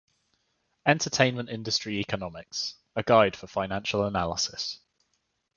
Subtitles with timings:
[0.87, 4.79] "Entertainment Industry Economics: A Guide for Financial Analysis".